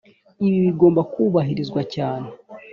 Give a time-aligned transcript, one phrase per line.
[0.45, 2.27] ibi bigomba kubahirizwa cyane